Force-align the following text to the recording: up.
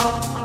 up. 0.00 0.37